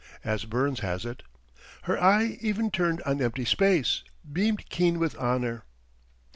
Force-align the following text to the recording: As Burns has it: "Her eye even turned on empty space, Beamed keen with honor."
As 0.23 0.45
Burns 0.45 0.79
has 0.79 1.05
it: 1.05 1.21
"Her 1.83 2.01
eye 2.01 2.39
even 2.41 2.71
turned 2.71 3.03
on 3.03 3.21
empty 3.21 3.45
space, 3.45 4.01
Beamed 4.33 4.67
keen 4.67 4.97
with 4.97 5.15
honor." 5.19 5.63